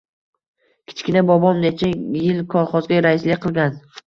[0.91, 1.91] Kichkina bobom necha
[2.21, 3.79] yil kolxozga raislik qilgan